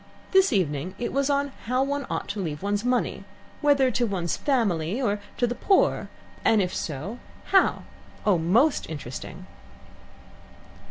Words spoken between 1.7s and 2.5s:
one ought to